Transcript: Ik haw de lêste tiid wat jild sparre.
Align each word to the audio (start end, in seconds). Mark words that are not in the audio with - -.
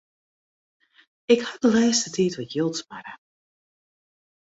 Ik 1.33 1.39
haw 1.45 1.59
de 1.61 1.67
lêste 1.73 2.09
tiid 2.15 2.35
wat 2.37 2.53
jild 2.53 2.75
sparre. 2.81 3.13